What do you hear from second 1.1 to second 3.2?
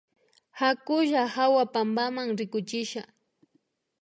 hawa pampama rikuchisha